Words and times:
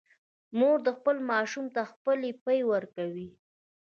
مور 0.57 0.79
خپل 0.97 1.17
ماشوم 1.31 1.65
ته 1.75 1.81
خپل 1.91 2.19
پی 2.45 2.59
ورکوي 2.71 3.29